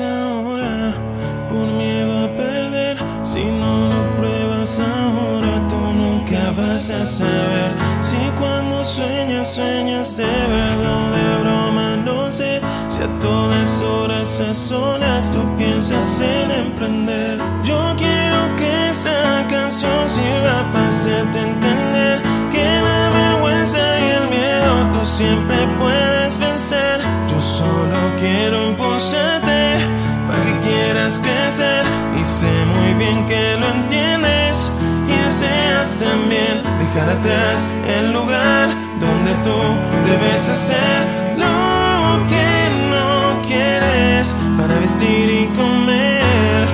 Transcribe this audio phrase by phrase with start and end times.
[0.00, 0.92] Ahora,
[1.48, 7.70] por miedo a perder, si no lo pruebas ahora, tú nunca vas a saber.
[8.00, 12.60] Si cuando sueñas, sueñas de verdad, de broma, no sé.
[12.88, 17.38] Si a todas horas, a solas, tú piensas en emprender.
[17.62, 22.20] Yo quiero que esta canción sirva para hacerte entender
[22.50, 25.53] que la vergüenza y el miedo tú siempre
[37.22, 39.56] el lugar donde tú
[40.04, 41.06] debes hacer
[41.38, 46.66] lo que no quieres para vestir y comer.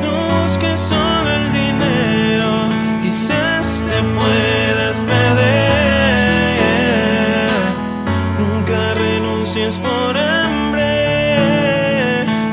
[0.00, 2.70] No busques solo el dinero,
[3.02, 5.32] quizás te puedas perder.
[8.38, 10.84] Nunca renuncies por hambre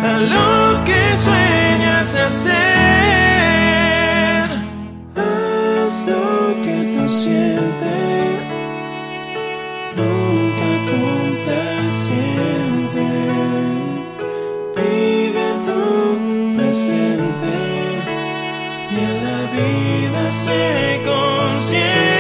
[0.04, 2.60] a lo que sueñas hacer.
[5.16, 6.06] Haz
[7.10, 8.44] sientes,
[9.96, 13.06] nunca complaciente.
[14.76, 15.82] Vive tu
[16.56, 17.56] presente
[18.92, 22.19] y en la vida sé consciente.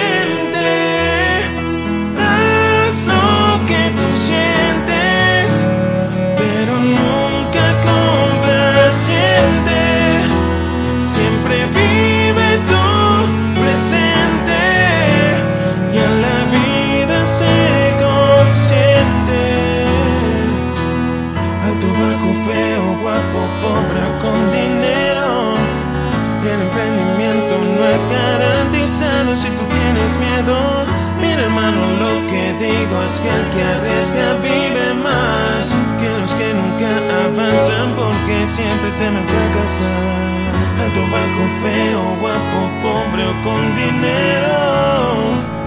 [38.49, 40.49] Siempre temen fracasar.
[40.83, 45.58] Alto, bajo, feo, guapo, pobre o con dinero.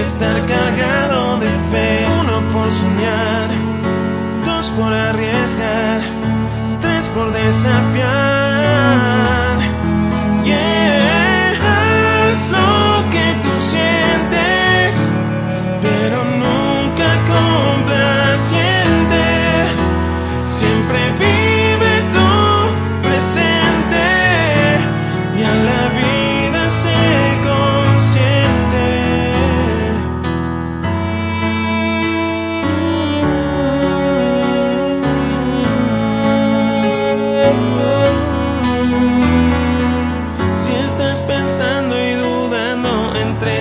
[0.00, 2.06] Estar cargado de fe.
[2.20, 3.50] Uno por soñar,
[4.44, 6.00] dos por arriesgar,
[6.80, 8.78] tres por desafiar.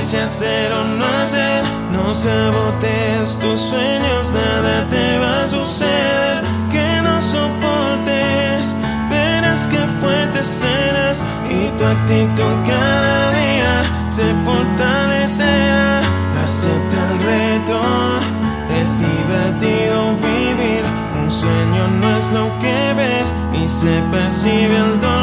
[0.07, 6.43] Si hacer o no hacer, no sabotees tus sueños, nada te va a suceder.
[6.71, 8.73] Que no soportes,
[9.09, 15.99] verás que fuerte serás y tu actitud cada día se fortalecerá.
[16.41, 17.81] Acepta el reto,
[18.81, 20.85] es divertido vivir.
[21.21, 25.16] Un sueño no es lo que ves y se percibe al dormir.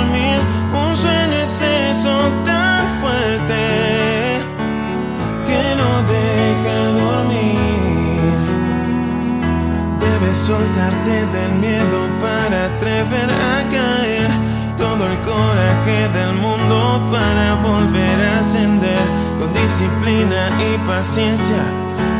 [10.46, 14.30] Soltarte del miedo para atrever a caer.
[14.76, 19.04] Todo el coraje del mundo para volver a ascender.
[19.38, 21.62] Con disciplina y paciencia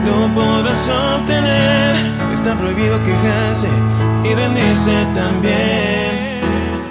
[0.07, 1.97] lo podrás obtener.
[2.33, 3.69] Está prohibido quejarse
[4.25, 6.41] y rendirse también.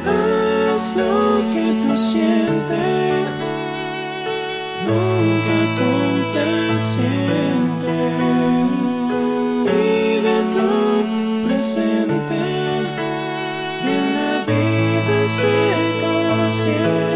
[0.05, 2.32] Haz lo que tú sientes,
[11.63, 12.35] presente
[13.83, 15.53] y en la vida se
[16.01, 17.12] consiente.